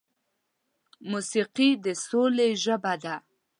[1.11, 3.15] موسیقي د سولې ژبه ده.